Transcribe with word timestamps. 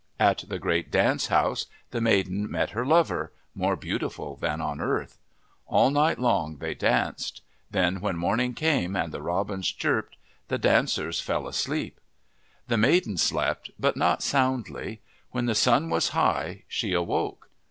At 0.19 0.45
the 0.47 0.57
great 0.57 0.89
dance 0.89 1.27
house 1.27 1.67
the 1.91 2.01
maiden 2.01 2.49
met 2.49 2.71
her 2.71 2.83
lover, 2.87 3.31
more 3.53 3.75
beautiful 3.75 4.35
than 4.35 4.59
on 4.59 4.81
earth. 4.81 5.19
All 5.67 5.91
night 5.91 6.17
long 6.17 6.57
they 6.57 6.73
danced. 6.73 7.43
Then 7.69 7.99
when 8.01 8.17
morning 8.17 8.55
came 8.55 8.95
and 8.95 9.11
the 9.13 9.21
robins 9.21 9.71
chirped, 9.71 10.17
the 10.47 10.57
dancers 10.57 11.21
fell 11.21 11.47
asleep. 11.47 11.99
The 12.67 12.77
maiden 12.77 13.15
slept, 13.15 13.69
but 13.77 13.95
not 13.95 14.23
soundly. 14.23 15.01
When 15.29 15.45
the 15.45 15.53
sun 15.53 15.91
was 15.91 16.09
high, 16.17 16.63
she 16.67 16.93
awoke. 16.93 17.49